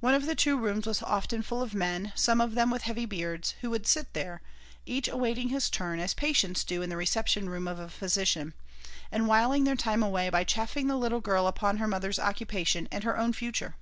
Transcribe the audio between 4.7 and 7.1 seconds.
each awaiting his turn, as patients do in the